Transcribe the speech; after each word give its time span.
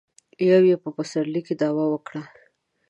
يو 0.49 0.61
يې 0.69 0.75
په 0.83 0.89
پسرلي 0.95 1.41
کې 1.47 1.53
دعوه 1.61 1.85
وکړه. 1.89 2.21